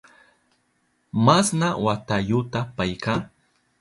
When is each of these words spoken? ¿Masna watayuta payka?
¿Masna 1.25 1.69
watayuta 1.85 2.59
payka? 2.75 3.13